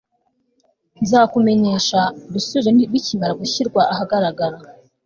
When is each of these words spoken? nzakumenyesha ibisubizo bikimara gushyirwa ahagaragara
nzakumenyesha 1.01 1.99
ibisubizo 2.27 2.69
bikimara 2.93 3.33
gushyirwa 3.41 3.81
ahagaragara 3.93 4.57